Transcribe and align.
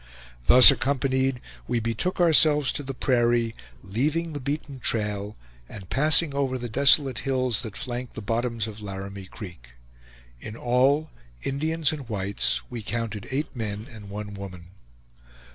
Thus 0.47 0.71
accompanied, 0.71 1.41
we 1.67 1.79
betook 1.79 2.19
ourselves 2.19 2.71
to 2.71 2.81
the 2.81 2.95
prairie, 2.95 3.53
leaving 3.83 4.33
the 4.33 4.39
beaten 4.39 4.79
trail, 4.79 5.35
and 5.69 5.91
passing 5.91 6.33
over 6.33 6.57
the 6.57 6.67
desolate 6.67 7.19
hills 7.19 7.61
that 7.61 7.77
flank 7.77 8.13
the 8.13 8.21
bottoms 8.23 8.65
of 8.65 8.81
Laramie 8.81 9.27
Creek. 9.27 9.73
In 10.39 10.57
all, 10.57 11.11
Indians 11.43 11.91
and 11.91 12.09
whites, 12.09 12.63
we 12.67 12.81
counted 12.81 13.27
eight 13.29 13.55
men 13.55 13.85
and 13.93 14.09
one 14.09 14.33
woman. 14.33 14.69